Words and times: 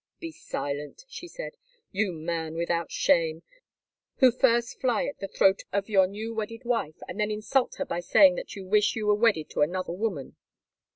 "Be 0.19 0.31
silent," 0.31 1.05
she 1.07 1.27
said, 1.27 1.57
"you 1.91 2.11
man 2.11 2.55
without 2.55 2.91
shame, 2.91 3.43
who 4.15 4.31
first 4.31 4.81
fly 4.81 5.05
at 5.05 5.19
the 5.19 5.27
throat 5.27 5.61
of 5.71 5.89
your 5.89 6.07
new 6.07 6.33
wedded 6.33 6.65
wife 6.65 6.97
and 7.07 7.19
then 7.19 7.29
insult 7.29 7.75
her 7.75 7.85
by 7.85 7.99
saying 7.99 8.33
that 8.33 8.55
you 8.55 8.65
wish 8.65 8.95
you 8.95 9.05
were 9.05 9.13
wedded 9.13 9.51
to 9.51 9.61
another 9.61 9.93
woman. 9.93 10.37